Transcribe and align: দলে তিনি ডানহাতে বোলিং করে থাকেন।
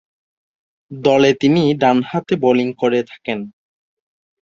দলে 0.91 1.31
তিনি 1.33 1.63
ডানহাতে 1.73 2.33
বোলিং 2.35 2.67
করে 2.73 2.99
থাকেন। 3.03 3.39